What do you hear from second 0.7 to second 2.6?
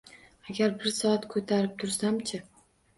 bir soat ko`tarib tursam-chi